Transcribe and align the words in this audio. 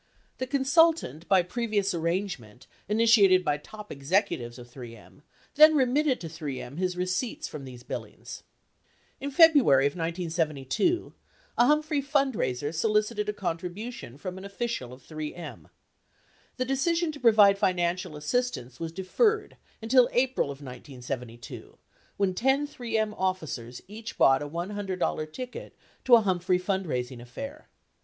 The 0.39 0.47
consultant, 0.47 1.27
by 1.27 1.43
previous 1.43 1.93
arrangement 1.93 2.65
initiated 2.89 3.45
by 3.45 3.57
top 3.57 3.91
executives 3.91 4.57
of 4.57 4.67
3 4.67 4.95
M, 4.95 5.21
then 5.53 5.75
remitted 5.75 6.19
to 6.21 6.27
3 6.27 6.59
M 6.59 6.77
his 6.77 6.97
receipts 6.97 7.47
from 7.47 7.65
these 7.65 7.83
billings. 7.83 8.41
In 9.19 9.29
February 9.29 9.85
of 9.85 9.91
1972, 9.91 11.13
a 11.55 11.65
Humphrey 11.67 12.01
fund 12.01 12.35
raiser 12.35 12.71
solicited 12.71 13.29
a 13.29 13.33
contribution 13.33 14.17
from 14.17 14.39
an 14.39 14.43
official 14.43 14.91
of 14.91 15.03
3 15.03 15.35
M. 15.35 15.67
The 16.57 16.65
decision 16.65 17.11
to 17.11 17.19
provide 17.19 17.59
financial 17.59 18.15
assistance 18.15 18.79
was 18.79 18.91
deferred 18.91 19.55
until 19.83 20.09
April 20.13 20.45
of 20.47 20.63
1972 20.63 21.77
when 22.17 22.33
ten 22.33 22.65
3 22.65 22.97
M 22.97 23.13
officers 23.13 23.83
each 23.87 24.17
bought 24.17 24.41
a 24.41 24.49
$100 24.49 25.31
ticket 25.31 25.75
to 26.05 26.15
a 26.15 26.21
Humphrey 26.21 26.57
fund 26.57 26.87
raising 26.87 27.21
affair. 27.21 27.69